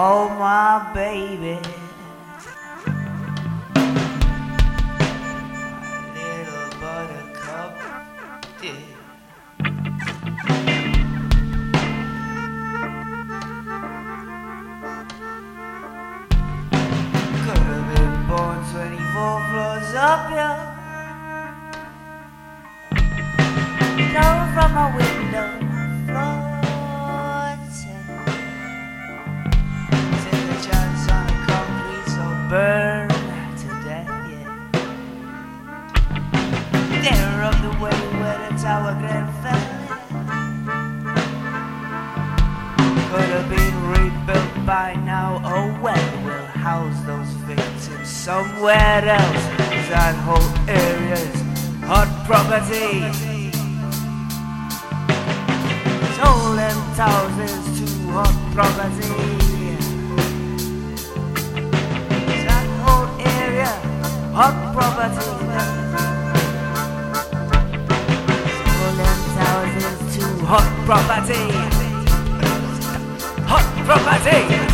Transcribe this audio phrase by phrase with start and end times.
[0.00, 1.58] Oh my baby.
[5.74, 7.72] My little buttercup,
[8.62, 8.97] yeah.
[44.68, 45.40] By now.
[45.46, 49.44] Oh well, we'll house those victims somewhere else.
[49.88, 51.40] That whole area's
[51.88, 53.00] hot property.
[56.16, 59.08] Sold them thousands to hot property.
[62.44, 63.08] That whole
[63.40, 63.72] area,
[64.36, 65.30] hot property.
[68.68, 71.44] Sold them thousands to hot property.
[73.48, 74.67] Hot property.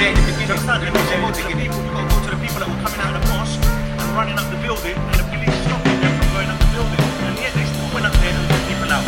[0.00, 0.16] People.
[0.16, 0.60] I will change the beginning.
[0.60, 1.60] You I to go to the people.
[1.60, 1.70] the beginning.
[1.70, 4.08] You got to go to the people that were coming out of the mosque and
[4.16, 7.00] running up the building, and the police stopping them from going up the building.
[7.28, 9.06] And yet they still went up there and let people out.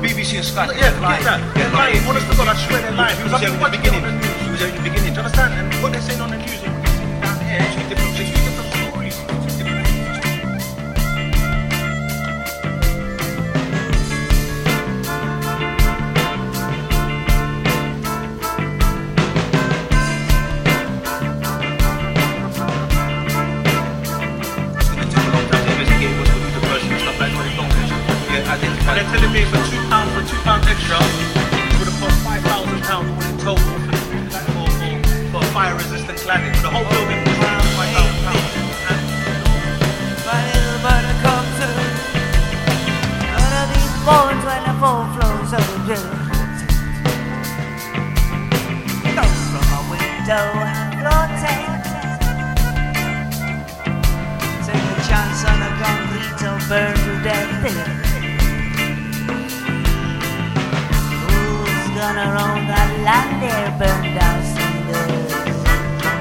[0.00, 0.66] BBC and Sky.
[0.72, 1.24] Yeah, they're lying.
[1.24, 1.40] that.
[1.54, 2.00] They're lying.
[2.08, 3.16] Honest to God, I swear they're lying.
[3.16, 4.02] He was there in the beginning.
[4.02, 5.12] He was there in the beginning.
[5.12, 5.52] Do you understand?
[5.58, 6.72] And what they're saying on the news they're
[7.20, 8.47] down here, Two different,
[61.98, 63.68] gonna own that land there?
[63.74, 65.34] Burn down cinders.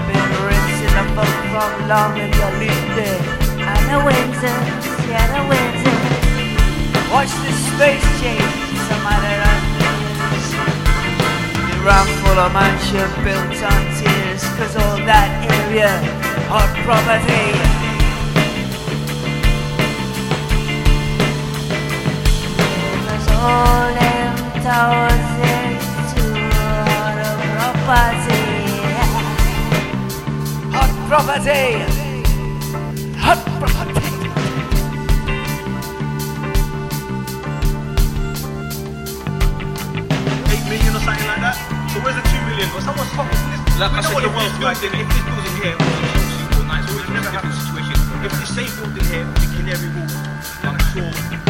[0.10, 3.22] Been rinsing the folk from long if you live there.
[3.62, 4.58] And the winter,
[5.06, 5.98] yeah, the winter.
[7.14, 8.58] Watch the space change,
[8.90, 10.58] some other unfinished.
[11.70, 15.94] The round full of mansion built on tears, cause all that area,
[16.50, 17.77] hot property.
[27.88, 28.36] Property.
[30.76, 31.80] Hot property!
[33.16, 34.04] Hot property!
[40.52, 41.56] eight million or something like that.
[41.94, 42.68] So where's the two million?
[42.76, 43.40] Or someone's talking.
[43.80, 45.00] Like we I know what the world's this building, building.
[45.00, 47.96] if this building here was obviously all nice, it would have a different situation.
[48.20, 50.12] If the same building here, with the Canary Wharf,
[50.68, 51.47] I'm sure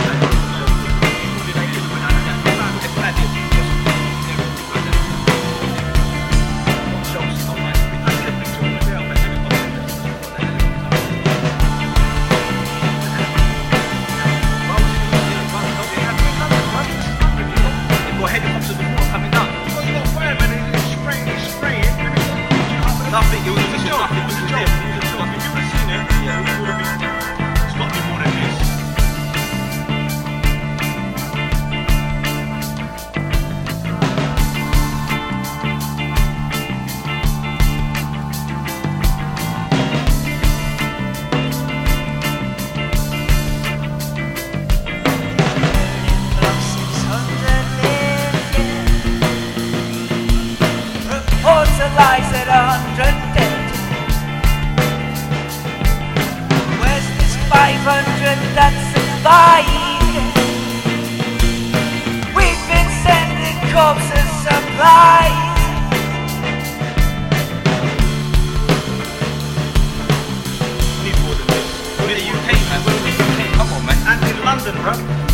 [74.67, 74.83] And in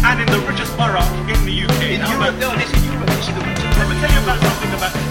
[0.05, 1.81] and in the richest borough in the UK.
[1.89, 3.07] In Europe, no, this is Europe.
[3.07, 5.02] This is the richest Let me tell you about something about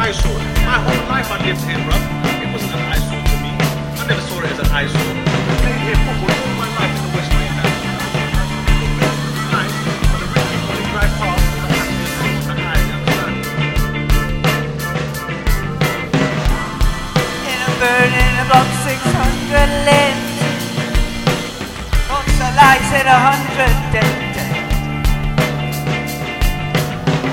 [0.00, 0.40] eyesore.
[0.64, 2.00] My whole life I lived here, bruv.
[2.40, 3.52] It wasn't an eyesore to me.
[4.00, 4.96] I never saw it as an eyesore.
[4.96, 7.56] I played here football all my life in the West End.
[17.60, 19.04] The burning about 600
[19.88, 20.32] limbs.
[22.08, 24.16] Thoughts are lies in a hundred dead.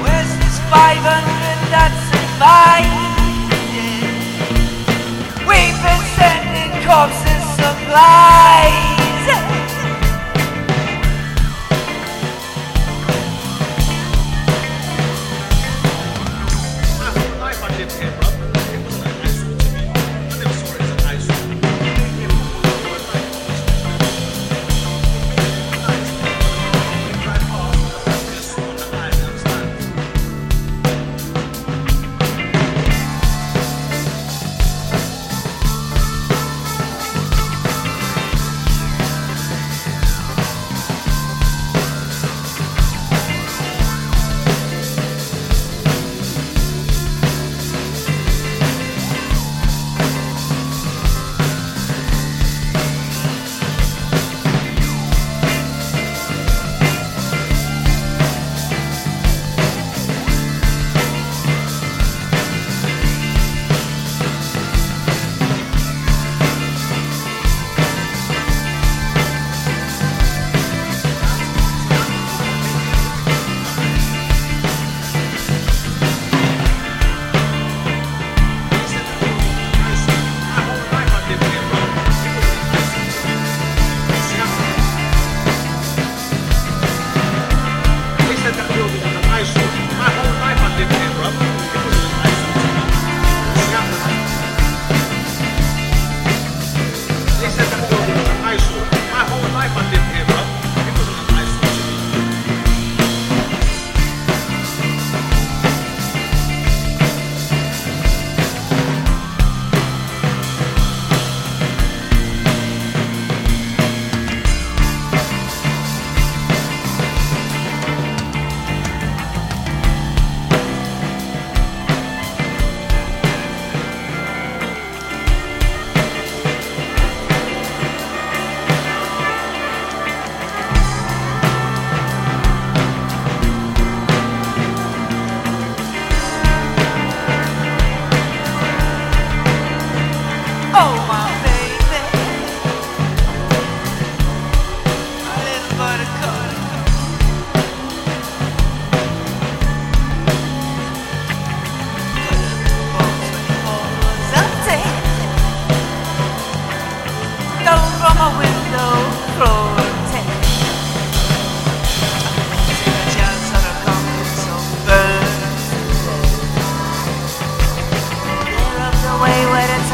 [0.03, 1.47] Where's this 500
[5.47, 8.77] We've been sending corpses supplies.
[17.39, 18.26] I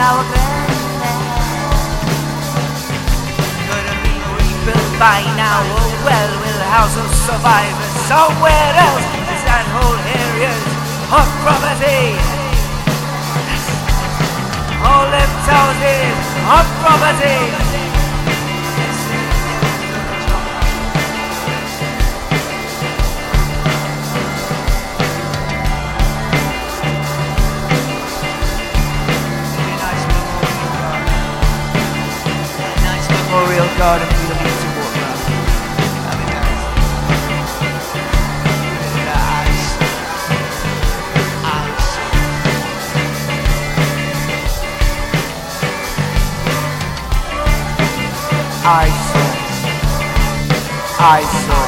[0.03, 0.24] the tower
[3.72, 5.63] Gonna be rebuilt by now.
[5.63, 9.07] Oh well, will house of survivors somewhere else?
[9.31, 10.60] Is that whole areas
[11.07, 12.19] of property?
[14.83, 16.19] All them houses
[16.51, 17.92] of property.
[48.65, 49.13] Ice.
[50.98, 51.34] Ice.
[51.38, 51.43] Ice.
[51.43, 51.62] Strange,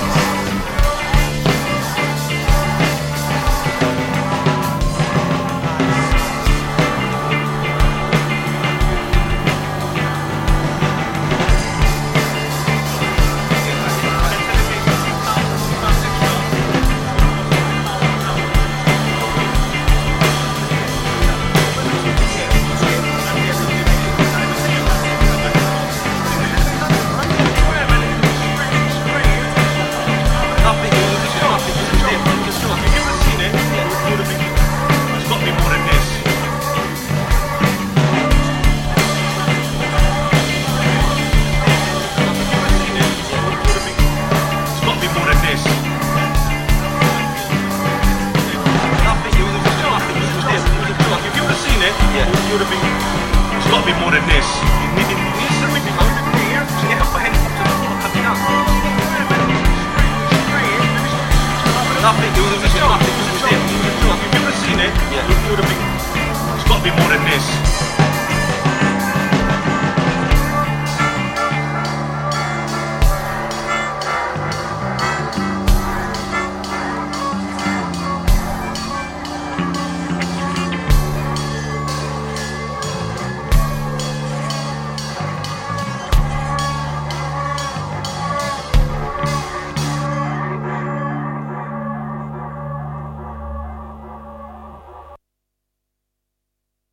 [62.06, 64.20] Nothing, it was a joke, it was a joke, it was a joke.
[64.22, 65.26] If you would have seen it, Yeah.
[65.28, 66.56] you would have been.
[66.56, 67.85] It's got to be more than this.